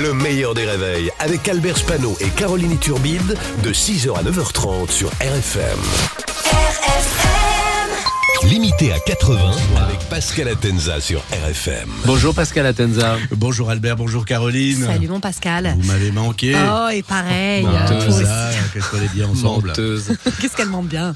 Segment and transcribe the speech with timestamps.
[0.00, 5.10] Le meilleur des réveils avec Albert Spano et Caroline Turbide de 6h à 9h30 sur
[5.20, 5.78] RFM.
[8.44, 9.38] Limité à 80
[9.76, 11.90] avec Pascal Atenza sur RFM.
[12.06, 13.18] Bonjour Pascal Atenza.
[13.32, 14.86] Bonjour Albert, bonjour Caroline.
[14.86, 15.76] Salut mon Pascal.
[15.78, 16.54] Vous m'avez manqué.
[16.54, 17.64] Oh, et pareil.
[17.64, 18.06] Menteuse.
[18.06, 18.24] toi aussi.
[18.80, 19.72] Qu'est-ce bien ensemble.
[20.56, 21.14] Qu'elle ment bien.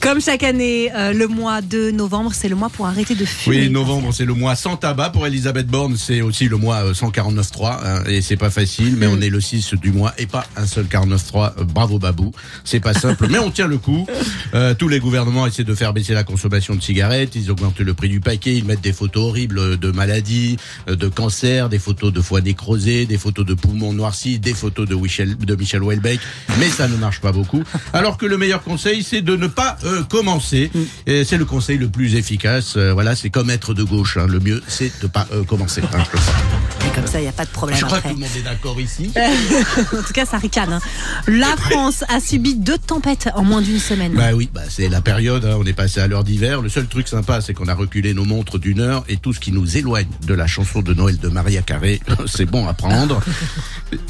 [0.00, 3.62] Comme chaque année, euh, le mois de novembre, c'est le mois pour arrêter de fumer.
[3.62, 5.10] Oui, novembre, c'est le mois sans tabac.
[5.10, 7.78] Pour Elisabeth Borne, c'est aussi le mois euh, 149.3.
[7.84, 10.66] hein, et c'est pas facile, mais on est le 6 du mois et pas un
[10.66, 11.52] seul 49.3.
[11.58, 12.32] Euh, bravo Babou.
[12.64, 14.06] C'est pas simple, mais on tient le coup.
[14.54, 17.34] Euh, tous les gouvernements essaient de faire baisser la consommation de cigarettes.
[17.34, 18.54] Ils augmentent le prix du paquet.
[18.56, 20.56] Ils mettent des photos horribles de maladies,
[20.88, 24.88] euh, de cancer, des photos de foie nécrosé, des photos de poumons noircis, des photos
[24.88, 26.20] de Michel, de Michel Houellebecq.
[26.58, 27.62] Mais ça ne marche pas beaucoup.
[27.92, 30.70] Alors que le meilleur conseil, c'est de ne pas euh, commencer.
[31.06, 32.74] Et c'est le conseil le plus efficace.
[32.76, 34.16] Euh, voilà, c'est comme être de gauche.
[34.16, 34.26] hein.
[34.28, 35.82] Le mieux, c'est de pas euh, commencer.
[35.82, 36.59] hein, je
[36.94, 38.14] comme ça, il n'y a pas de problème Je crois que après.
[38.14, 39.12] tout le monde est d'accord ici.
[39.92, 40.72] en tout cas, ça ricane.
[40.72, 40.80] hein.
[41.28, 44.12] La France a subi deux tempêtes en moins d'une semaine.
[44.14, 46.60] Bah oui, bah c'est la période, hein, on est passé à l'heure d'hiver.
[46.62, 49.40] Le seul truc sympa, c'est qu'on a reculé nos montres d'une heure et tout ce
[49.40, 53.20] qui nous éloigne de la chanson de Noël de Maria Carré, c'est bon à prendre.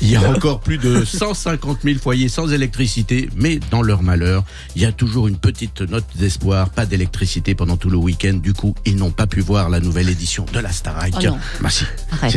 [0.00, 4.44] Il y a encore plus de 150 000 foyers sans électricité, mais dans leur malheur,
[4.76, 8.34] il y a toujours une petite note d'espoir, pas d'électricité pendant tout le week-end.
[8.34, 11.12] Du coup, ils n'ont pas pu voir la nouvelle édition de la Starac.
[11.18, 11.38] Oh non.
[11.60, 11.84] bah si,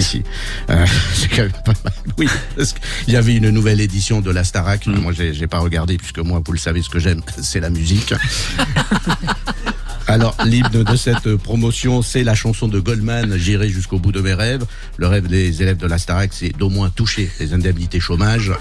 [0.01, 0.23] si.
[0.69, 1.93] Euh, c'est quand même pas mal.
[2.17, 4.85] Oui, parce qu'il y avait une nouvelle édition de la Starac.
[4.87, 8.13] Moi, j'ai pas regardé puisque moi, vous le savez, ce que j'aime, c'est la musique.
[10.07, 14.33] Alors, l'hymne de cette promotion, c'est la chanson de Goldman, J'irai jusqu'au bout de mes
[14.33, 14.65] rêves.
[14.97, 18.51] Le rêve des élèves de la Starac, c'est d'au moins toucher les indemnités chômage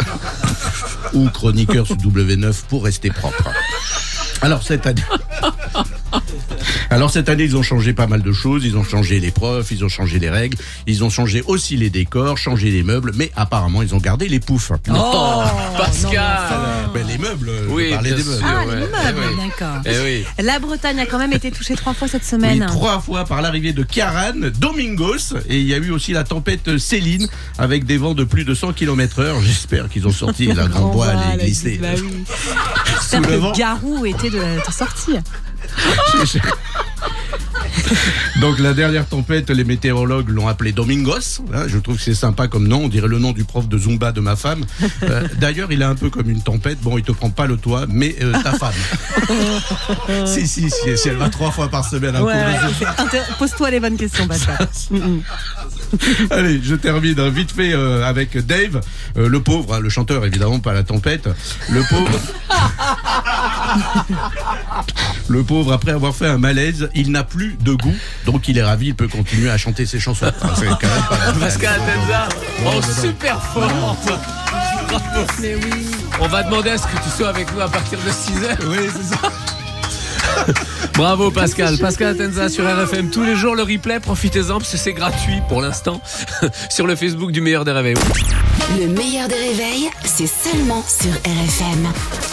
[1.12, 3.50] ou chroniqueur sur W9 pour rester propre.
[4.40, 5.02] Alors, cette année.
[6.92, 8.64] Alors cette année, ils ont changé pas mal de choses.
[8.64, 11.88] Ils ont changé les profs, ils ont changé les règles, ils ont changé aussi les
[11.90, 14.72] décors, changé les meubles, mais apparemment ils ont gardé les poufs.
[14.90, 15.42] Oh,
[15.78, 16.60] Pascal.
[16.92, 18.38] Ben, les meubles, je Oui, parlais bien des meubles.
[18.38, 18.46] sûr.
[18.46, 18.74] Ah, ouais.
[18.74, 19.80] les meubles, Eh d'accord.
[19.86, 20.44] Eh oui.
[20.44, 22.66] La Bretagne a quand même été touchée trois fois cette Oui, semaine.
[22.68, 26.76] trois fois par l'arrivée de Kiaran, Domingos, et il y a eu aussi la tempête
[26.76, 27.26] Céline
[27.58, 29.40] avec des vents de plus de 100 km heure.
[29.40, 31.78] J'espère qu'ils ont sorti la grande voile et la- glissé.
[31.80, 32.24] Bah oui.
[33.00, 33.52] J'espère le que vent.
[33.52, 34.42] Garou était de.
[38.40, 41.42] Donc la dernière tempête, les météorologues l'ont appelé Domingos.
[41.54, 42.84] Hein, je trouve que c'est sympa comme nom.
[42.84, 44.64] On dirait le nom du prof de Zumba de ma femme.
[45.04, 46.78] Euh, D'ailleurs, il est un peu comme une tempête.
[46.80, 48.72] Bon, il te prend pas le toit, mais euh, ta femme.
[50.26, 52.34] si, si, si, si elle va trois fois par semaine à Ouais,
[53.38, 55.20] Pose-toi les bonnes questions, mm.
[56.30, 58.80] Allez, je termine hein, vite fait euh, avec Dave,
[59.16, 61.28] le pauvre, hein, le chanteur évidemment, pas la tempête.
[61.68, 62.20] Le pauvre.
[65.28, 67.94] Le pauvre, après avoir fait un malaise, il n'a plus de goût,
[68.26, 70.26] donc il est ravi, il peut continuer à chanter ses chansons.
[70.42, 72.28] Enfin, c'est quand même pas- Pascal Atenza.
[72.66, 73.96] Oh, super fort.
[74.88, 75.26] Bravo.
[75.40, 75.86] Mais oui.
[76.20, 78.56] On va demander à ce que tu sois avec nous à partir de 6h.
[78.68, 80.52] Oui, c'est ça.
[80.94, 81.78] Bravo Pascal.
[81.78, 84.00] Pascal Atenza sur RFM tous les jours le replay.
[84.00, 86.00] Profitez-en parce que c'est gratuit pour l'instant
[86.68, 87.94] sur le Facebook du meilleur des réveils.
[88.78, 91.86] Le meilleur des réveils, c'est seulement sur RFM.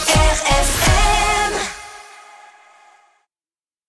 [0.08, 0.89] RFM